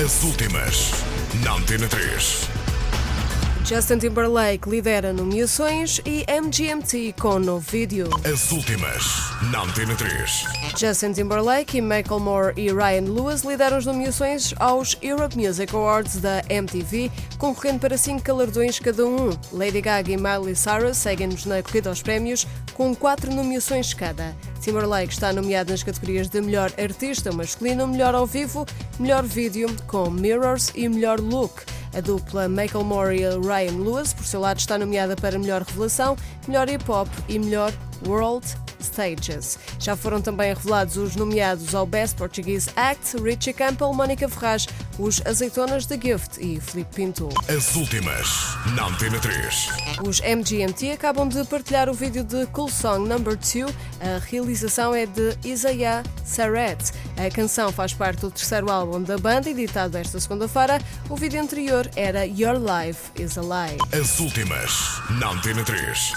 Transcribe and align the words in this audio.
As 0.00 0.22
últimas, 0.24 0.90
na 1.44 1.52
Antena 1.52 1.86
3. 1.86 2.48
Justin 3.62 3.98
Timberlake 3.98 4.68
lidera 4.68 5.12
nomeações 5.12 6.00
e 6.06 6.24
MGMT 6.26 7.14
com 7.20 7.38
novo 7.38 7.70
vídeo. 7.70 8.08
As 8.24 8.50
últimas, 8.50 9.04
na 9.50 9.62
Antena 9.62 9.94
3. 9.94 10.44
Justin 10.78 11.12
Timberlake, 11.12 11.82
Macklemore 11.82 12.54
e 12.56 12.72
Ryan 12.72 13.02
Lewis 13.02 13.42
lideram 13.42 13.76
as 13.76 13.84
nomeações 13.84 14.54
aos 14.58 14.96
Europe 15.02 15.36
Music 15.36 15.76
Awards 15.76 16.16
da 16.16 16.42
MTV, 16.48 17.10
concorrendo 17.36 17.80
para 17.80 17.98
cinco 17.98 18.22
galardões 18.22 18.78
cada 18.78 19.04
um. 19.04 19.28
Lady 19.52 19.82
Gaga 19.82 20.10
e 20.10 20.16
Miley 20.16 20.56
Cyrus 20.56 20.96
seguem-nos 20.96 21.44
na 21.44 21.62
corrida 21.62 21.90
aos 21.90 22.00
prémios, 22.00 22.46
com 22.72 22.94
quatro 22.94 23.30
nomeações 23.30 23.92
cada. 23.92 24.34
Timberlake 24.62 25.12
está 25.12 25.32
nomeado 25.32 25.72
nas 25.72 25.82
categorias 25.82 26.28
de 26.28 26.40
Melhor 26.40 26.72
Artista 26.80 27.32
Masculino, 27.32 27.84
Melhor 27.88 28.14
ao 28.14 28.24
Vivo, 28.24 28.64
Melhor 28.98 29.24
Vídeo, 29.24 29.68
com 29.88 30.08
Mirrors 30.08 30.70
e 30.76 30.88
Melhor 30.88 31.18
Look. 31.18 31.64
A 31.92 32.00
dupla 32.00 32.48
Macklemore 32.48 33.20
e 33.20 33.28
Ryan 33.40 33.76
Lewis, 33.78 34.14
por 34.14 34.24
seu 34.24 34.40
lado, 34.40 34.60
está 34.60 34.78
nomeada 34.78 35.16
para 35.16 35.36
Melhor 35.36 35.62
Revelação, 35.62 36.16
Melhor 36.46 36.68
Hip 36.68 36.88
Hop 36.88 37.08
e 37.28 37.40
Melhor 37.40 37.72
World 38.06 38.46
Stages. 38.82 39.58
Já 39.78 39.96
foram 39.96 40.20
também 40.20 40.54
revelados 40.54 40.96
os 40.96 41.16
nomeados 41.16 41.74
ao 41.74 41.86
Best 41.86 42.16
Portuguese 42.16 42.70
Act, 42.76 43.16
Richie 43.22 43.52
Campbell, 43.52 43.92
Mónica 43.92 44.28
Ferraz, 44.28 44.66
os 44.98 45.20
Azeitonas 45.24 45.86
The 45.86 45.98
Gift 46.00 46.40
e 46.40 46.60
Filipe 46.60 46.94
Pinto. 46.94 47.28
As 47.48 47.74
últimas, 47.74 48.26
na 48.74 48.86
Antena 48.86 49.18
3. 49.18 49.68
Os 50.06 50.20
MGMT 50.20 50.92
acabam 50.92 51.28
de 51.28 51.44
partilhar 51.44 51.88
o 51.88 51.94
vídeo 51.94 52.24
de 52.24 52.46
Cool 52.46 52.68
Song 52.68 53.08
Number 53.08 53.36
2. 53.36 53.74
A 54.00 54.18
realização 54.24 54.94
é 54.94 55.06
de 55.06 55.36
Isaiah 55.44 56.02
Saret. 56.24 56.92
A 57.16 57.30
canção 57.30 57.72
faz 57.72 57.92
parte 57.92 58.20
do 58.20 58.30
terceiro 58.30 58.70
álbum 58.70 59.02
da 59.02 59.18
banda, 59.18 59.48
editado 59.50 59.96
esta 59.98 60.18
segunda-feira. 60.18 60.80
O 61.08 61.16
vídeo 61.16 61.40
anterior 61.40 61.88
era 61.96 62.24
Your 62.26 62.56
Life 62.58 63.10
is 63.20 63.36
a 63.38 63.42
Lie. 63.42 63.78
As 63.92 64.18
últimas, 64.18 65.00
na 65.18 65.30
Antena 65.30 65.62
3. 65.64 66.12